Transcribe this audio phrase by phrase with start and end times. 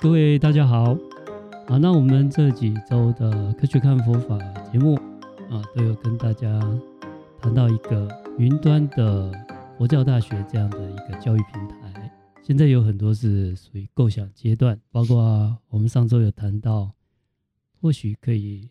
[0.00, 0.96] 各位大家好，
[1.66, 4.38] 啊，那我们这几周的科学看佛法
[4.72, 4.94] 节目
[5.50, 6.58] 啊，都有跟大家
[7.38, 8.08] 谈到一个
[8.38, 9.30] 云端的
[9.76, 12.10] 佛教大学这样的一个教育平台。
[12.42, 16.92] 现在有很多是属于构想阶段，包括我们上周有谈到，
[17.82, 18.70] 或许可以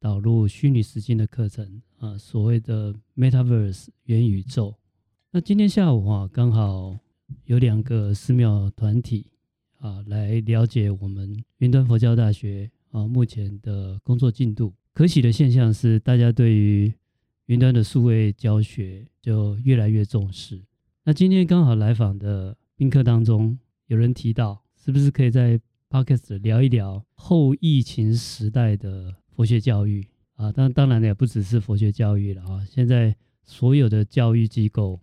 [0.00, 4.74] 导入虚拟实境的课程啊，所谓的 Metaverse 元宇宙。
[5.32, 6.98] 那今天下午啊，刚好
[7.44, 9.26] 有两个寺庙团体
[9.80, 14.72] 啊，来了解我们云端佛教大学啊目前的工作进度。
[14.94, 16.94] 可喜的现象是，大家对于
[17.46, 20.62] 云端的数位教学就越来越重视。
[21.04, 23.58] 那今天刚好来访的宾客当中，
[23.88, 30.06] 有人提到，是不是可以在 Podcast 聊一聊后疫情时代的佛学教育
[30.36, 30.52] 啊？
[30.52, 35.00] 当当然也不只是佛学教育了啊，现在所有的教育机构。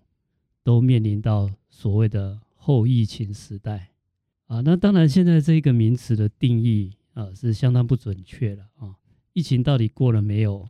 [0.64, 3.91] 都面临到所谓的后疫情时代
[4.48, 8.95] 啊，那当然现在这一个名词的定义啊是相当不准确了啊。
[9.34, 10.67] 疫情到底过了没有？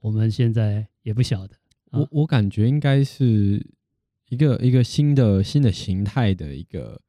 [0.00, 1.56] 我们现在也不晓得。
[1.90, 3.64] 我我感觉应该是
[4.28, 7.00] 一个一个新的新的形态的一个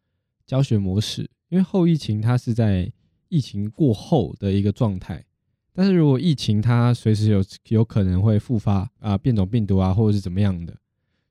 [0.46, 2.92] 教学模式，因为后疫情它是在
[3.28, 5.26] 疫情过后的一个状态，
[5.74, 10.78] 但是如果疫情它随时有有可能会复发啊，变种病毒啊，或者是怎么样的。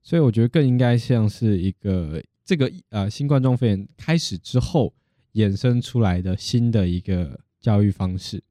[0.02, 4.92] 所以我觉得更应该像是一个这个呃新冠状肺炎开始之后
[5.34, 8.42] 衍生出来的新的一个教育方式，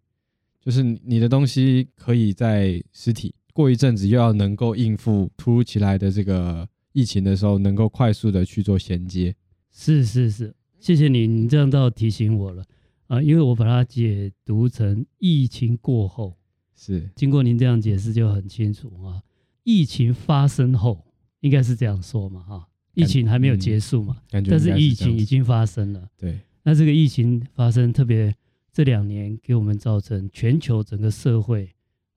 [0.60, 9.36] 就是你的东西可以在实体，过一阵子又要能够应付突如其来的这个疫情的时候，能够快速的去做衔接。
[9.72, 12.66] 是是是，谢谢你，你这样倒提醒我了。
[13.08, 16.38] 啊，因为我把它解读成疫情过后，
[16.76, 17.10] 是。
[17.16, 19.22] 经过您这样解释就很清楚啊，
[19.64, 21.06] 疫情发生后。
[21.42, 26.10] 应该是这样说嘛，哈，疫情还没有结束嘛，嗯、但是疫情已经发生了。
[26.18, 28.34] 对，那这个疫情发生，特别
[28.72, 31.66] 这两年给我们造成全球整个社会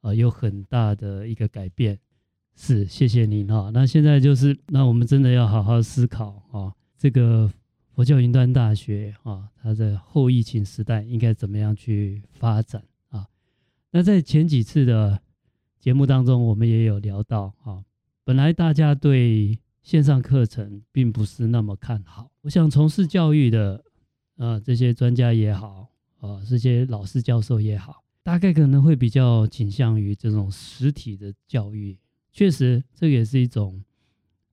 [0.00, 1.98] 啊、呃、有很大的一个改变。
[2.54, 3.70] 是，谢谢您哈。
[3.74, 7.50] 那现在就是，那我们真的要好好思考啊，这个
[7.94, 13.26] 佛教云端大学啊，它在后疫情时代应该怎么样去发展啊？
[13.90, 15.20] 那在前几次的
[15.78, 17.84] 节目当中，我们也有聊到啊。
[18.24, 23.84] 本来大家对线上课程并不是那么看好，我想从事教育的，
[24.34, 25.86] 呃，这些专家也好，
[26.18, 31.96] 呃，这些老师教授也好，大概可能会比较倾向于这种实体的教育。
[32.32, 33.80] 确实，这也是一种，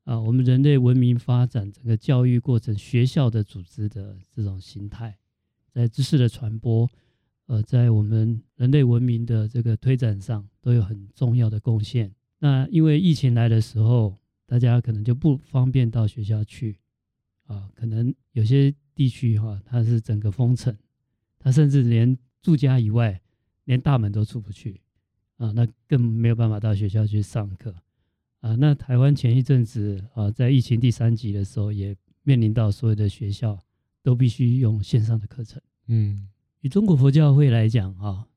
[0.03, 5.17] 啊、我们人类文明发展整个教育过程，学校的组织的这种形态，
[5.71, 6.88] 在知识的传播，
[7.47, 12.13] 呃，在我们人类文明的这个推展上，都有很重要的贡献。
[12.38, 14.15] 那因为疫情来的时候，
[14.53, 16.78] 大家可能就不方便到学校去，
[17.47, 20.78] 啊，可能有些地区哈，它是整个封城，
[21.40, 23.19] 它甚至连住家以外，
[23.63, 24.80] 连大门都出不去，
[25.38, 27.74] 啊，那更没有办法到学校去上课，
[28.42, 33.58] 啊，那台湾前一阵子啊，在疫情第三级的时候，也面临到所有的学校
[34.03, 36.30] 都必须用线上的课程，嗯，
[36.62, 38.28] 以中国佛教会来讲啊。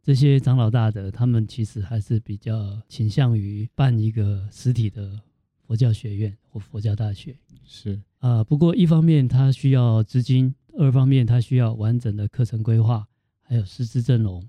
[0.00, 5.20] 这些长老大德，他们其实还是比较倾向于办一个实体的
[5.68, 7.36] 佛教学院或佛教大学。
[7.66, 13.06] 是啊，不过一方面它需要资金，二方面它需要完整的课程规划，
[13.42, 14.42] 还有师资阵容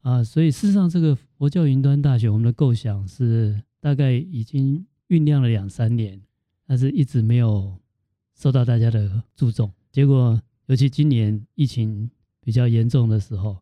[0.00, 0.24] 啊。
[0.24, 6.18] 所以事实上，这个佛教云端大学，我们的构想是大概已经酝酿了两三年，
[6.66, 7.78] 但是一直没有
[8.34, 9.70] 受到大家的注重。
[9.90, 12.10] 结果，尤其今年疫情
[12.40, 13.58] 比较严重的时候。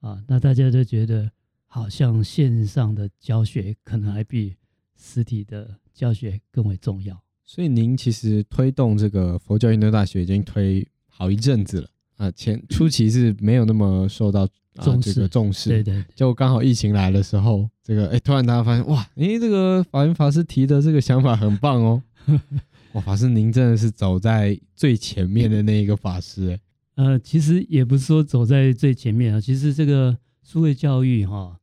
[0.00, 1.28] 啊，那大家都觉得
[1.66, 4.54] 好像线上的教学可能还比
[4.98, 7.20] 实体的教学更为重要。
[7.44, 14.48] 所以您其实推动这个佛教运动大学已经推好一阵子了啊，前 初期是没有那么受到
[14.82, 16.04] 重视，这个重视，对对。
[16.14, 22.02] 就刚好疫情来的时候，这个哎，突然大家发现哇，哎，这个法云法师提的这个想法很棒哦。
[22.92, 26.60] 哇，法师您真的是走在最前面的那一个法师哎。
[26.96, 29.40] 呃，其实也不是说走在最前面啊。
[29.40, 31.58] 其实这个数位教育哈，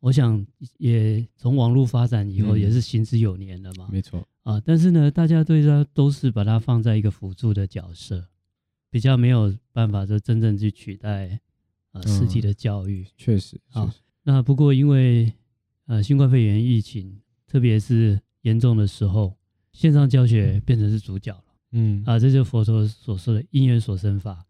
[0.00, 0.46] 我想
[0.78, 3.88] 也从网络发展以后也是行之有年了嘛。
[3.90, 8.28] 没错啊，但是呢，大家对它都是把它放在一个辅助的角色，
[8.90, 11.40] 比较没有办法说真正去取代
[11.90, 13.06] 啊实体的教育。
[13.16, 15.32] 确实啊，那不过因为
[15.86, 19.36] 呃新冠肺炎疫情，特别是严重的时候，
[19.72, 21.44] 线上教学变成是主角了。
[21.72, 24.46] 嗯啊，这就是佛陀所说的因缘所生法。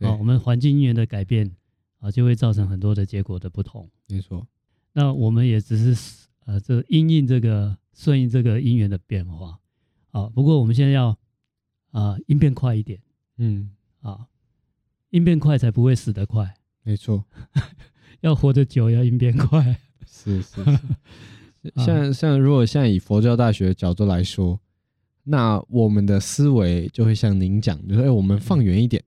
[0.00, 1.50] 啊，我们环境因缘的改变
[1.98, 3.90] 啊，就会造成很多的结果的不同。
[4.08, 4.46] 没错，
[4.92, 9.58] 那我们也只是呃，这因应这个顺应这个因缘的变化
[10.10, 10.28] 啊。
[10.28, 11.16] 不过我们现在要
[11.90, 13.00] 啊应变快一点，
[13.38, 13.70] 嗯
[14.00, 14.26] 啊，
[15.10, 16.54] 应变快才不会死得快。
[16.82, 17.24] 没错，
[18.20, 19.78] 要活得久要应变快。
[20.06, 20.78] 是是是。
[21.76, 24.58] 像像如果现在以佛教大学的角度来说，
[25.24, 29.04] 那我们的思维就会像您讲，就是哎，我们放远一点，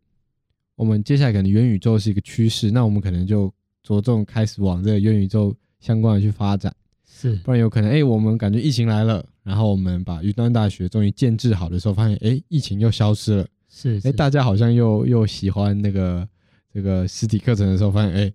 [0.76, 3.52] 我们接下来可能元宇宙是一个趋势，那我们可能就
[3.82, 5.54] 着重开始往这个元宇宙
[5.84, 6.74] 相关的去发展。
[7.06, 13.48] 是，不然有可能哎，我们感觉疫情来了，然后我们把云端大学终于建制好的时候，发现哎，疫情又消失了。
[13.68, 16.28] 是，哎，大家好像又又喜欢那个
[16.74, 18.34] 这个实体课程的时候，发现哎，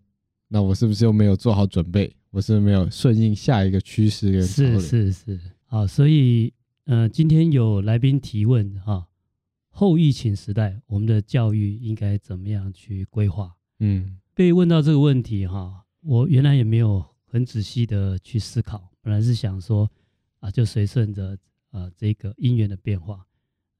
[0.48, 2.14] 那我是不是又没有做好准备？
[2.30, 6.52] 我是没有顺应下一个趋势跟是是是，好，所以
[6.84, 9.06] 呃，今天有来宾提问哈，
[9.70, 13.54] 后疫情时代我们的教育应该怎么样去规划？
[13.80, 19.88] 嗯，被问到这个问题哈，我原来也没有很仔细的去思考，本来是想说
[20.40, 21.38] 啊，就随顺着
[21.70, 23.24] 啊这个因缘的变化。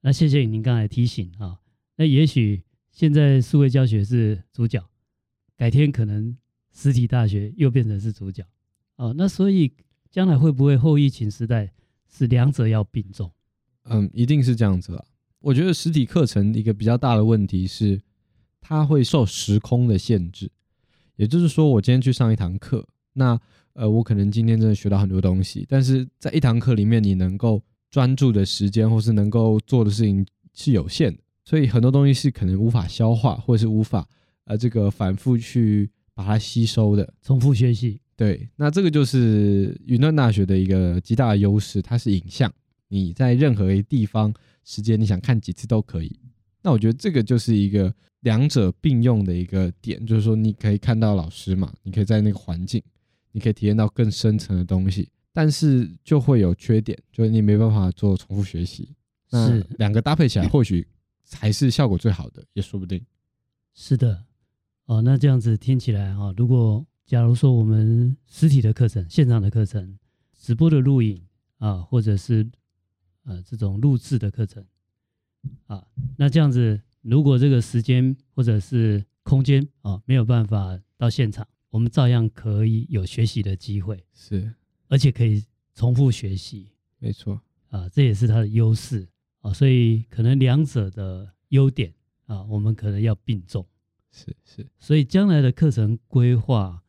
[0.00, 1.58] 那谢谢您刚才提醒啊，
[1.96, 2.62] 那也许
[2.92, 4.88] 现在数位教学是主角，
[5.56, 6.36] 改天可能。
[6.70, 8.46] 实体大学又变成是主角，
[8.96, 9.72] 哦，那所以
[10.12, 11.72] 将来会不会后疫情时代
[12.06, 13.32] 是两者要并重？
[13.84, 15.04] 嗯，一定是这样子了。
[15.40, 18.00] 我觉得实体课程一个比较大的问题是，
[18.60, 20.48] 它会受时空的限制。
[21.16, 23.38] 也就是说，我今天去上一堂课，那
[23.72, 34.06] 呃，我可能今天真的学到很多东西，但是在一堂课里面，你能够专注的时间或是能够做的事情是有限的，所以很多东西是可能无法消化，或者是无法
[34.44, 35.90] 呃这个反复去。
[36.18, 38.00] 把它吸收的，重复学习。
[38.16, 42.52] 对，那这个就是云端大学的一个极大的优势，它是影像，
[42.88, 44.34] 你在任何一地方、
[44.64, 46.18] 时间，你想看几次都可以。
[46.60, 52.82] 那我觉得这个就是一个两者并用的一个点，就是说你可以看到老师嘛，你可以在那个环境，
[53.38, 58.96] 你可以体验到更深层的东西，但是就会有缺点，就是你没办法做重复学习。
[59.30, 60.84] 那两个搭配起来，或许
[61.22, 63.00] 才是效果最好的，也说不定。
[63.74, 64.24] 是的。
[64.86, 69.96] 哦，那这样子听起来哈，如果假如说我们实体的课程、现场的课程、
[70.36, 71.22] 直播的录影
[71.58, 72.44] 啊，或者是
[73.22, 74.64] 呃这种录制的课程
[75.66, 75.86] 啊，
[76.16, 84.54] 那这样子，如果这个时间或者是空间啊没有办法到现场，我们照样可以有学习的机会，是，
[84.88, 85.44] 而且可以
[85.74, 87.40] 重复学习，没错。
[87.68, 89.06] 啊，这也是它的优势。
[89.40, 91.94] 啊，所以可能两者的优点
[92.26, 93.64] 啊，我们可能要并重。
[94.10, 96.82] 是是，所以将来的课程规划，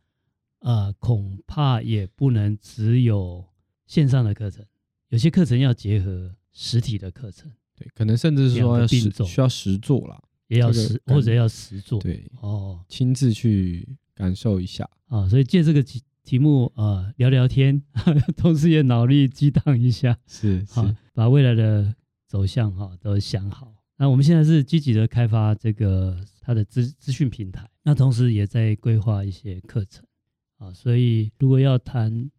[0.59, 3.45] 啊、呃，恐怕也不能只有
[3.85, 4.65] 线上的课程，
[5.09, 13.87] 有些课程要结合实体的课程，对，可能甚至是说要实需要实做啦，也要实、这个、或者要实做，对，哦，亲自去
[14.19, 17.81] 感受一下啊，所以借这个题题目啊、呃、聊聊天，
[18.35, 21.95] 同时也脑力激荡一下，是是、啊，把未来的
[22.27, 23.73] 走向哈、啊、都想好。
[23.95, 30.03] 那我们现在是积极的开发这个它的资资讯平台，那同时也在规划一些课程
[30.57, 32.29] 啊，所以如果要谈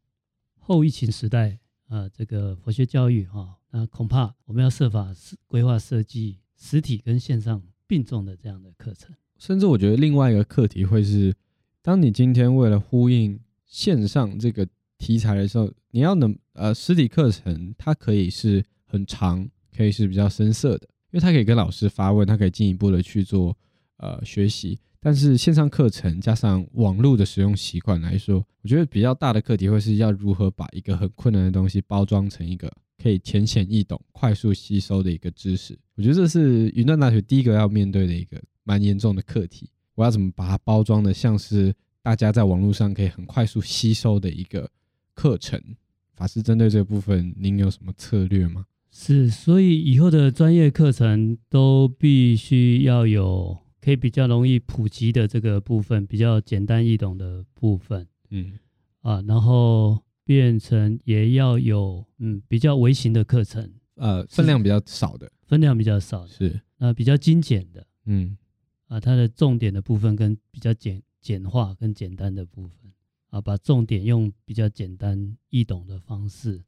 [0.59, 5.09] 后疫情时代啊，这个佛学教育哈，那恐怕我们要设法
[5.47, 9.17] 规划设计实体跟线上并重的这样的课程。
[9.39, 11.35] 甚至我觉得另外一个课题会是，
[11.83, 14.69] 当你今天为了呼应线上这个
[14.99, 20.87] 题材的时候，你要能呃实体课程它可以是很长，可以是比较深色的。
[21.13, 23.57] 因为他可以跟老师发问，他可以进一步的去做
[23.97, 32.71] 呃学习，但是线上课程加上网络的使用习惯来说，我觉得比较大的课题会是要如何把一个很困难的东西包装成一个
[33.03, 35.77] 可以浅显易懂、快速吸收的一个知识。
[35.97, 39.69] 我觉得这是云端大学第一个要面对的一个蛮严重的课题。
[40.01, 44.71] 我要怎么把它包装的像是大家在网络上可以很快速吸收的一个
[45.13, 45.63] 课程？
[46.15, 48.65] 法师针对这个部分，您有什么策略吗？
[48.91, 58.59] 是，所以以后的专业课程都必须要有可以比较容易普及的这个部分，比较简单易懂的部分，嗯，
[59.03, 68.39] 啊，然后变成也要有嗯比较微型的课程，呃，分量比较少的，分量比较少的，是，呃，比较精简的，嗯，
[68.91, 72.93] 啊，它的重点的部分跟比较简简化跟简单的部分，
[73.31, 76.61] 啊，把重点用比较简单易懂的方式。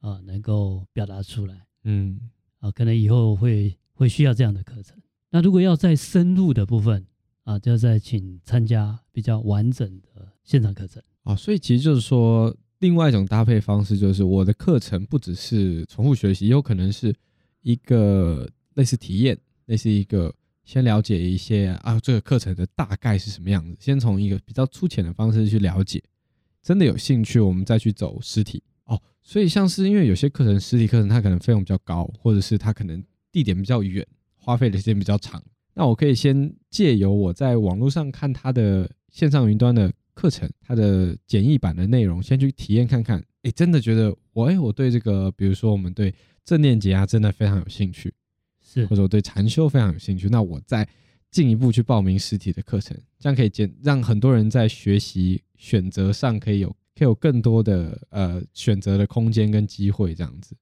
[0.00, 2.18] 啊，能够表达出来，嗯，
[2.60, 4.96] 啊，可能以后会会需要这样的课程。
[5.28, 7.06] 那如果要再深入的部分，
[7.42, 11.02] 啊，就要再请参加比较完整的现场课程。
[11.24, 17.14] 啊，所以其实就是说，另外一种搭配方式就是，我的课程不只是重复学习，也有可能是
[17.60, 26.02] 一个类似体验，类似一个先了解一些啊，这个课程的大概是什么样子，先从一个比较粗浅的方式去了解，
[26.62, 28.62] 真的有兴趣，我们再去走实体。
[28.84, 33.02] 哦，所以像是因为有些课程实体课程它可能费用比较高，或者是它可能
[33.32, 35.42] 地点比较远，花费的时间比较长，
[35.74, 43.22] 那我可以先借由我在网络上看他的线上云端的课程，他的简易版的内容，先去体验看看。
[43.42, 46.14] 哎，真的觉得我哎，我对这个，比如说我们对
[46.44, 48.12] 正念解压真的非常有兴趣，
[48.72, 50.86] 是，或者我对禅修非常有兴趣，那我再
[51.30, 60.54] 进一步去报名实体的课程，这样可以减让很多人在学习选择上可以有可以有更多的呃选择的空间跟机会，这样子。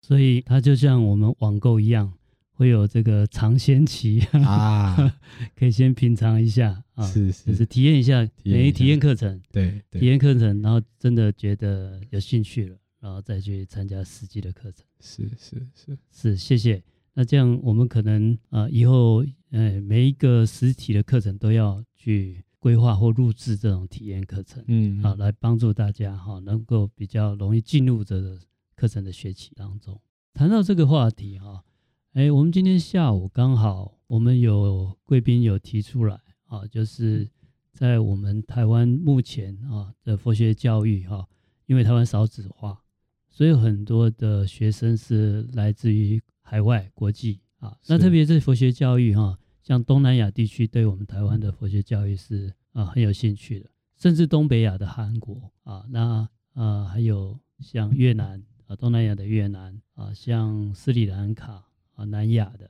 [0.00, 2.12] 所以它就像我们网购一样，
[2.52, 4.20] 会有这个尝鲜期。
[4.44, 4.96] 啊，
[5.54, 10.00] 可以先品尝一下啊，是是，就是体验一下，等于体验课程，对，对。
[10.00, 15.98] 体验课程，然后真的觉得有兴趣了，然后再去参加实际的课程，是是是。
[16.10, 16.82] 是，谢谢。
[17.18, 28.38] 那这样我们可能啊，以后呃，每一个实体的课程都要去规划或录制这种体验课程，嗯，好，来帮助大家哈，能够比较容易进入这个。
[28.76, 30.00] 课程的学习当中，
[30.32, 31.64] 谈到这个话题哈，
[32.12, 37.28] 哎，我们今天下午刚好我们有贵宾有提出来啊，就是
[37.72, 41.26] 在我们台湾目前啊的佛学教育哈，
[41.66, 42.80] 因为台湾少子化，
[43.28, 58.42] 所以很多的学生是来自于海外国际啊，那特别是佛学教育哈，像东南亚地区对我们台湾的佛学教育是啊很有兴趣的，甚至东北亚的韩国啊，那啊还有像越南。
[58.68, 61.64] 啊，东南亚的越南啊，像斯里兰卡
[61.94, 62.68] 啊，南亚的，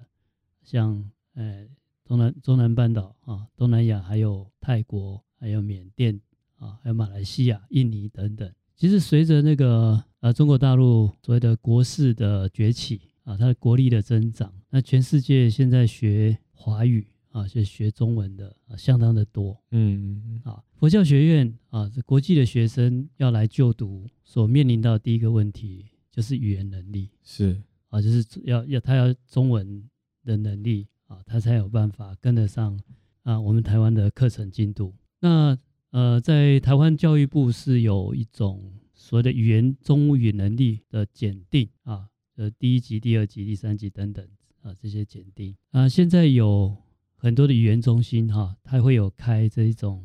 [0.62, 1.66] 像呃
[2.04, 6.20] 东南中南半岛啊，东南亚还有泰国，还有缅甸
[6.58, 8.48] 啊，还有马来西亚、印尼等等。
[8.76, 19.54] 其实随着那个呃中国大陆所谓的国势的崛起啊，它的国力的增长，那全世界现在学华语啊，就学中文的啊，相当的多。
[19.70, 24.08] 嗯嗯啊，佛教学院啊，这国际的学生要来就读。
[24.24, 29.86] 所面临到的第一个问题就是语言能力，是啊，就是要要他要中文
[30.24, 32.80] 的能力啊，他才有办法跟得上
[33.24, 34.94] 啊我们台湾的课程进度。
[35.20, 35.58] 那
[35.90, 42.08] 呃，在台湾教育部是有一种所谓的语言中语能力的检定啊，
[42.38, 44.26] 呃，第一级、第二级、第三级等等
[44.62, 46.74] 啊这些检定啊，现在有
[47.16, 50.02] 很多的语言中心哈，它会有开这一种。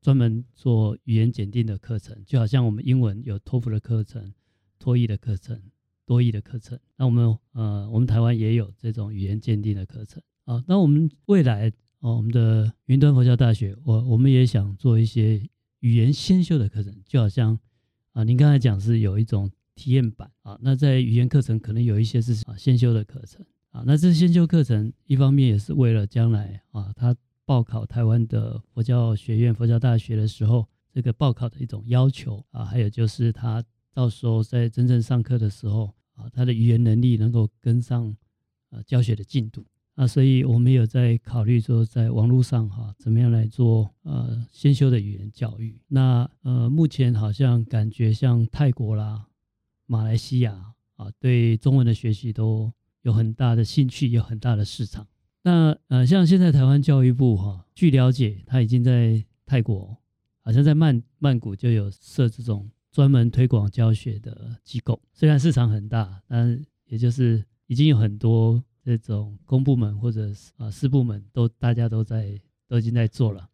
[0.00, 4.34] 专门做语言检定的课程，就好像我们英文有托福的课程、
[4.78, 5.58] 托译的课程、
[6.04, 6.78] 多译的课程。
[6.98, 10.62] 那我们呃，我们台湾也有这种语言鉴定的课程啊。
[10.68, 15.42] 那我们未来哦，我们的云端佛教大学，我我们也想做一些
[15.80, 17.58] 语言先修的课程，就好像
[18.12, 20.58] 啊，您刚才讲是有一种体验版啊。
[20.60, 23.82] 那在语言课程可能有一些是啊先修的课程啊。
[23.86, 27.16] 那这先修课程一方面也是为了将来啊，他。
[27.46, 33.62] 报考台湾的佛教学院、佛教大学的时候，这个报考的一种要求啊，还有就是他
[33.92, 38.16] 到时候在真正上课的时候啊，他的语言能力能够跟上
[38.70, 39.62] 呃教学的进度
[39.94, 45.78] 啊，所以我们有在考虑说，在网络上哈，怎么样来做呃先修的语言教育。
[45.88, 49.26] 那呃，目前好像感觉像泰国啦、
[49.86, 52.72] 马来西亚啊，对中文的学习都
[53.02, 55.06] 有很大的兴趣，有很大的市场。
[55.42, 59.96] 那呃，像现在台湾教育部哈，据了解，他已经在泰国，
[60.40, 65.00] 好像在曼曼谷就有设这种专门推广教学的机构。
[65.12, 73.46] 虽然市场很大，但也就是已经有很多这种公部门或者啊私部门都大家都在都已经在做了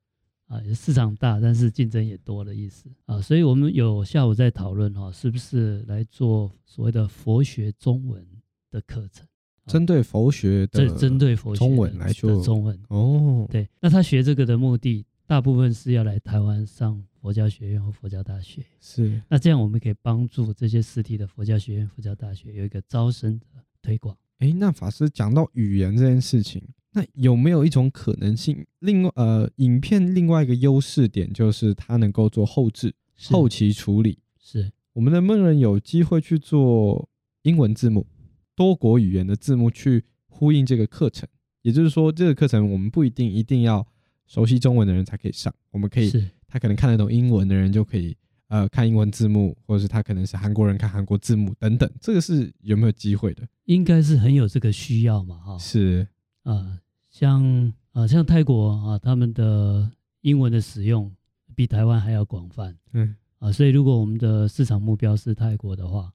[0.51, 3.23] 啊，市场大，但是竞争也多的意思啊。
[3.23, 8.27] 所以我们有下午在讨论哈，是不是来做所谓的佛学中文
[8.69, 9.25] 的课程。
[9.67, 19.23] 针对佛学的，针对佛学中文来说，中文哦，对，那他学这个的目的，大部分是要来台湾上佛教学院或佛教大学，是。
[19.29, 23.47] 那这样我们可以帮助这些实体的佛教学院、佛教大学有一个招生的
[23.81, 24.17] 推广。
[24.39, 26.61] 哎，那法师讲到语言这件事情，
[26.93, 28.67] 那有没有一种可能性？
[28.81, 32.95] 另外，呃，影片另外一个优势点就是它能够做后置、
[33.29, 34.19] 后期处理。
[34.39, 37.09] 是，我们能不能有机会去做
[37.43, 38.07] 英文字幕？
[38.57, 41.29] 多国语言的字幕去呼应这个课程，
[41.63, 43.87] 也就是说，这个课程我们不一定一定要
[44.27, 46.11] 熟悉中文的人才可以上，我们可以，
[46.47, 48.15] 他可能看得懂英文的人就可以，
[48.49, 53.49] 呃，看英文字幕，或者是他可能是韩国人看韩国字幕等等，这个是有没有机会的？
[53.65, 56.07] 应该是很有这个需要嘛，哈，是
[56.43, 61.15] 啊，像啊像泰国啊，他们的英文的使用
[61.55, 66.13] 比台湾还要广泛，嗯啊，所以如果我们的市场目标是泰国的话。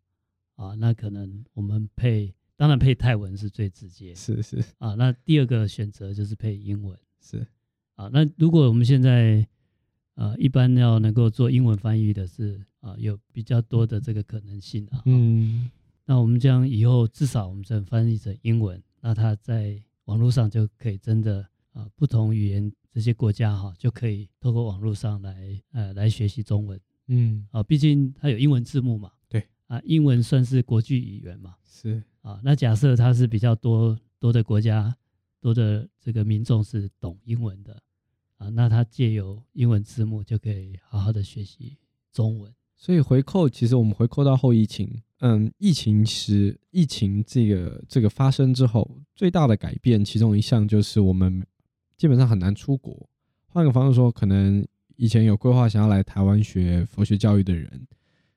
[0.57, 4.95] 啊，那可能我们配，当然配泰文是最直接，是是啊。
[4.95, 7.45] 那第二个选择就是配英文，是
[7.95, 8.09] 啊。
[8.13, 9.45] 那如果我们现在
[10.13, 15.01] 啊，一般要能够做英文翻译的是啊，有比较多的这个可能性啊。
[15.03, 15.69] 嗯，
[16.05, 26.79] 那我们将以后至少我们这翻译成英文，那它在网络上就可以真的啊不同语言这些国家哈，就可以透过网络上来呃来学习中文。
[27.07, 29.11] 嗯，啊，毕竟它有英文字幕嘛。
[29.27, 31.55] 对啊，英文算是国际语言嘛。
[31.63, 34.95] 是啊，那假设它是比较多多的国家，
[35.39, 37.81] 多的这个民众是懂英文的
[38.37, 41.77] 啊，那它借由英文字幕就可以好好的学习
[42.11, 42.53] 中文。
[42.75, 51.45] 所以回扣，其实我们回扣到后疫情，嗯，疫情时疫情这个这个发生之后，最大的改变其中一项就是我们
[51.97, 53.09] 基本上很难出国。
[53.47, 54.67] 换个方式说，可能
[54.97, 57.87] 以前有规划想要来台湾学佛学教育的人，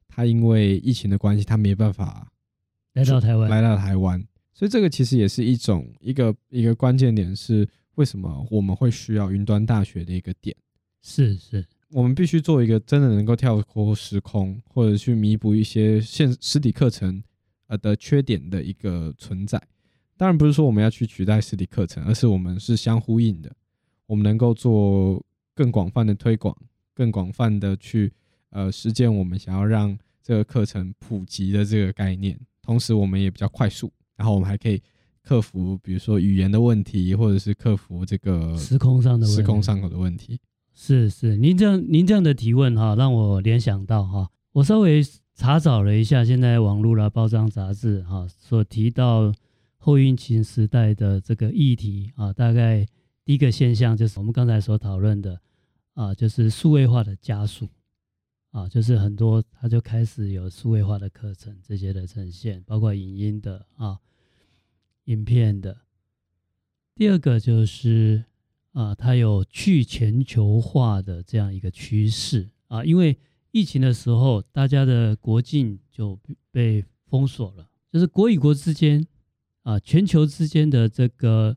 [0.06, 2.30] 他因为疫情的关系，他没办法
[2.94, 4.24] 来到台湾，来到台湾。
[4.54, 10.56] 所以这个其实也是一种一个一个关键点，是为什么我们会需要云端大学的一个点。
[11.02, 11.66] 是是。
[11.90, 17.22] 我们必须做一个真的能够跳脱时空，或者去弥补一些现实体课程
[17.68, 19.60] 呃的缺点的一个存在。
[20.16, 23.50] 当然不是说我们要去取代实体课程，而是我们是相呼应的。
[24.06, 26.56] 我们能够做更广泛的推广，
[26.94, 28.12] 更广泛的去
[28.50, 32.38] 呃实践我们想要让这个课程普及的这个概念。
[32.62, 34.82] 同时，我们也比较快速，然后我们还可以
[35.22, 40.38] 克服比如说语言的问题，或者是克服这个时空上的时空上口的问题。
[40.80, 45.02] 是是，您这样您这样的提问哈，让我联想到哈，我稍微
[45.34, 49.32] 查找了一下，现在网络啦、报章杂志哈所提到
[49.76, 52.86] 后疫情时代的这个议题啊，大概
[53.24, 55.40] 第一个现象就是我们刚才所讨论的
[55.94, 57.68] 啊，就是数位化的加速
[58.52, 63.98] 啊，就是很多它就开始有数位化的课程这些的呈现，包括影音的啊、
[65.06, 65.76] 影片的。
[66.94, 68.24] 第二个就是。
[68.78, 73.18] 啊，它有去全球化的这样一个趋势啊，因为
[73.50, 76.16] 疫情的时候，大家的国境就
[76.52, 79.04] 被封锁了，就是国与国之间
[79.64, 81.56] 啊，全球之间的这个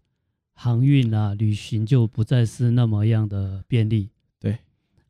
[0.54, 4.10] 航运啊、旅行就不再是那么样的便利。
[4.40, 4.58] 对，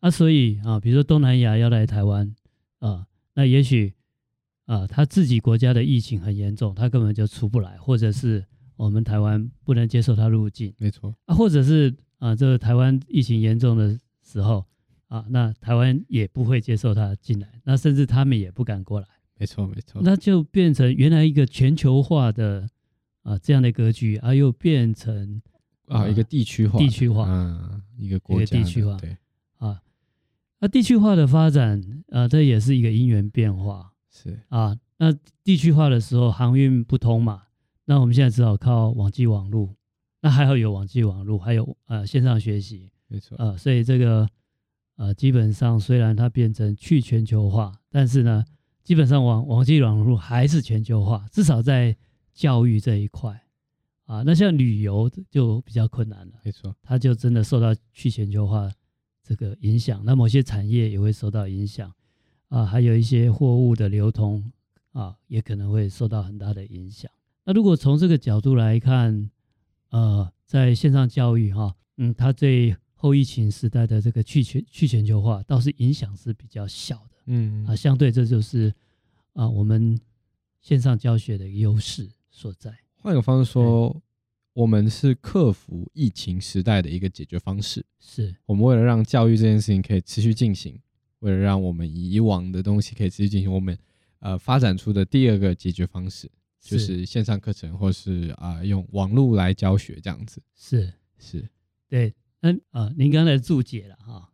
[0.01, 2.35] 啊，所以啊，比如说东南亚要来台湾
[2.79, 3.93] 啊，那也许
[4.65, 8.43] 啊，他自己国家的疫情很严重，他根本就出不来，或者是。
[8.77, 14.63] 我们台湾不能接受他入境，没错啊，或者是啊，这个台湾疫情严重的时候
[15.07, 19.07] 啊，那台湾也不会接受他进来，那甚至他们也不敢过来，
[19.39, 22.69] 没错没错，那就变成原来一个全球化的
[23.23, 25.41] 啊这样的格局，啊，又变成
[25.87, 29.17] 啊一个地区化，地区化，嗯，一个国家一个地区化，对。
[29.57, 29.81] 啊，
[30.59, 34.39] 那地区化的发展啊，这也是一个因缘变化，是。
[34.49, 35.11] 啊，那
[35.43, 37.45] 地区化的时候航运不通嘛。
[37.85, 39.75] 那我们现在只好靠网际网路，
[40.21, 44.29] 那还好有网际网络，还有呃线上学习，没错，呃，所以这个
[44.95, 48.45] 呃基本上虽然它变成去全球化，但是呢，
[48.83, 51.97] 基本上网网际网络还是全球化，至少在
[52.33, 53.41] 教育这一块
[54.05, 54.21] 啊。
[54.23, 58.71] 那像旅游就比较困难了，没错，它就真的受到去全球化
[59.23, 61.91] 这个影响，那某些产业也会受到影响
[62.49, 64.51] 啊，还有一些货物的流通
[64.91, 67.09] 啊，也可能会受到很大的影响。
[67.43, 69.31] 那如果从这个角度来看，
[69.91, 78.73] 呃，在线上教育哈，嗯，它对后疫情时代的这个去全去全球化倒是影响是比较小的，嗯啊，相对这就是
[79.33, 79.99] 啊我们
[80.59, 82.73] 线上教学的优势所在。
[82.95, 84.01] 换个方式说，
[84.53, 90.79] 我们是克服疫情时代的一个解决方式，是我们为了让教育这件事情可以持续进行，
[91.19, 93.77] 为了让我们以往的东西可以持续进行，我们
[94.19, 96.29] 呃发展出的第二个解决方式。
[96.61, 100.93] 就是线上课程，或是啊、呃、用网络来教学这样子，是。
[101.23, 101.47] 是，
[101.87, 104.33] 对，那啊、呃、您刚才注解了哈，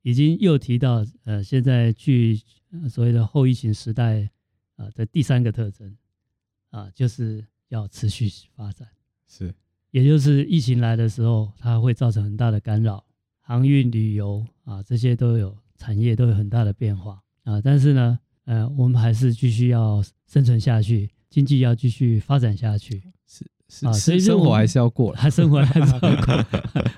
[0.00, 2.40] 已经又提到呃现在距
[2.88, 4.30] 所谓的后疫情时代
[4.76, 5.94] 啊的第三个特征
[6.70, 8.88] 啊，就是要持续发展，
[9.28, 9.54] 是，
[9.90, 13.04] 也就是疫情来的时候，它会造成很大的干扰，
[13.40, 21.10] 航运、旅游啊这些都有产业都有很大的变化啊，但是呢，呃我们还是继续要生存下去。
[21.30, 26.46] 经济要继续发展下去，是是啊，所以生活还是要过，还生活还是要过，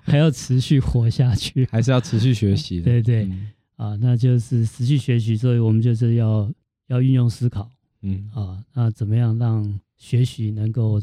[0.03, 2.83] 还要持续活下去，还是要持续学习。
[2.83, 6.53] 对对，嗯、啊，那就是持续学习，所以我们就是要
[6.89, 7.71] 要运用思考，
[8.03, 8.31] 嗯。
[8.35, 11.01] 啊，那怎么样让学习能够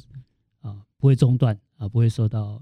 [0.62, 2.62] 啊不会中断啊，不会受到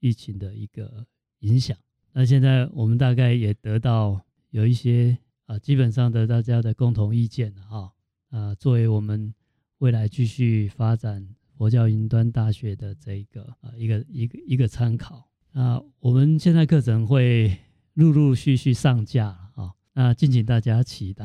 [0.00, 1.06] 疫情的一个
[1.40, 1.76] 影响。
[2.12, 7.92] 那现在我们大概也得到有一些啊，基本上的大家的共同意见哈。
[8.30, 9.32] 啊，作为我们。
[9.80, 15.26] 未来继续发展佛教云端大学的这一个啊一个一个一个参考。
[15.52, 17.56] 那，我们现在课程会
[17.94, 21.24] 陆陆续续上架啊，那敬请大家期待。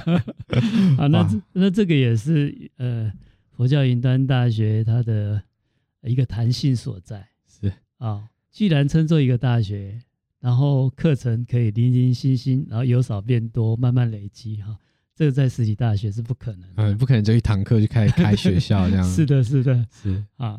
[0.96, 1.06] 啊。
[1.06, 3.12] 那那这个也是呃
[3.50, 5.42] 佛教云端大学它的
[6.02, 7.70] 一个弹性所在，是。
[7.98, 10.00] 啊，既然称作一个大学，
[10.40, 14.78] 然后课程可以零零星星，然后由少变多，慢慢累积哈，
[15.20, 19.04] 这个在实体大学是不可能的，嗯，不可能就一堂课就开始开学校这样。
[19.12, 20.58] 是的，是的，是啊。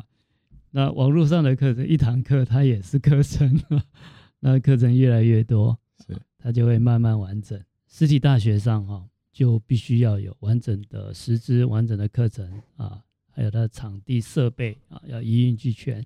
[0.70, 3.60] 那网络上的课程，一堂课它也是课程，
[4.38, 7.60] 那课程越来越多，是它就会慢慢完整。
[7.88, 16.00] 实体大学上哈，就必须要有完整的师资、完整的课程啊，还有它的场地设备啊，要一应俱全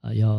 [0.00, 0.38] 啊，要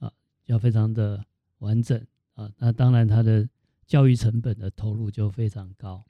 [0.00, 0.10] 啊
[0.46, 1.24] 要非常的
[1.58, 2.50] 完整啊。
[2.58, 3.48] 那当然，它的
[3.86, 6.04] 教育成本的投入就非常高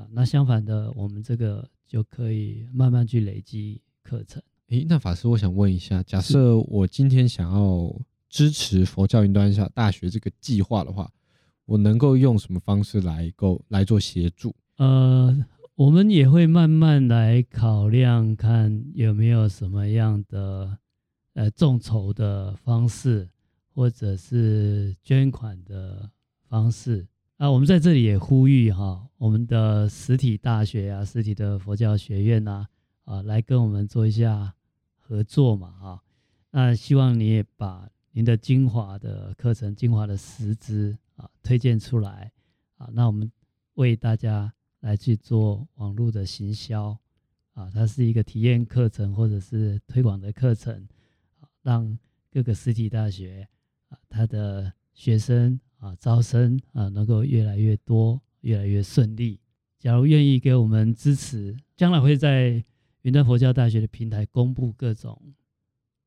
[0.00, 0.06] 啊。
[0.10, 4.42] 那相反的，我们这个就可以慢慢去累积课程。
[4.68, 7.94] 诶，那法师，我想问一下，假设我今天想要
[8.28, 11.10] 支持佛教云端下大学这个计划的话，
[11.66, 14.54] 我能够用什么方式来够来做协助？
[14.76, 20.78] 呃，我们也会慢慢来考量，看有没有什么样的
[21.34, 23.28] 呃众筹的方式，
[23.74, 26.10] 或者是捐款的
[26.48, 27.06] 方式。
[27.40, 32.66] 啊，我们在这里也呼吁哈，我们的实体大学啊，实体的佛教学院呐，
[33.04, 34.54] 啊，来跟我们做一下。
[34.98, 36.02] 合作嘛，哈，
[36.50, 42.30] 那希望你也把您的精华的课程、精华的师资啊推荐出来。
[42.76, 43.32] 啊，那我们
[43.74, 46.96] 为大家来去做网络的行销。
[47.54, 50.86] 啊，它是一个体验课程或者是推广的课程，
[51.40, 51.98] 啊让
[52.30, 53.48] 各个实体大学
[53.88, 59.40] 啊，它的学生啊招生啊能够越来越多，越来越顺利。
[59.80, 62.64] 假如愿意给我们支持，将来会在。
[63.02, 65.18] 云端佛教大学的平台公布各种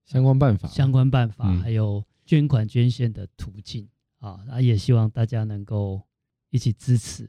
[0.06, 6.00] 相关办法，相关办法，还有捐款捐献的途径啊，那也希望大家能够
[6.52, 7.28] 一起支持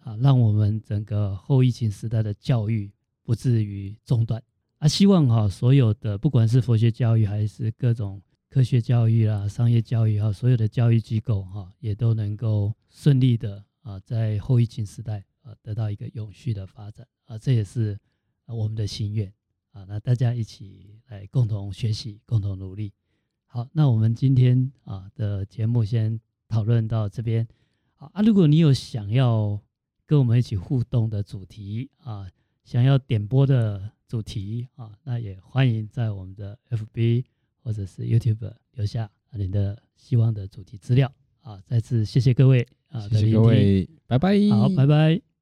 [0.00, 2.90] 啊，让我们整个后疫情时代的教育
[3.22, 4.42] 不至于中断
[4.78, 4.88] 啊。
[4.88, 8.20] 希望哈，所有的不管是佛学教育还是各种
[8.54, 17.98] 科学教育啊、商业教育啊，所有的教育机构哈，也都能够顺利的啊，在后疫情时代啊，得到一个永续的发展啊，这也是。
[18.46, 19.26] 我们的心愿
[19.72, 22.92] 啊，那大家一起来共同学习，共同努力。
[23.46, 27.44] 好，那我们今天啊的节目先讨论到这边。
[27.96, 29.60] 好啊，如果你有想要
[30.06, 32.30] 跟我们一起互动的主题啊，
[32.62, 37.24] 想要点播的主题啊，那也欢迎在我们的 FB
[37.64, 41.58] 或者是 YouTube 留下您的希望的主题资料啊。
[41.66, 44.38] 再次谢谢各位啊，谢谢各位，拜拜。
[44.50, 45.33] 好，拜拜。